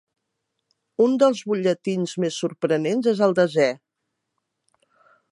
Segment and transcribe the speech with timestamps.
[1.03, 3.67] Un dels butlletins més sorprenents és el desè.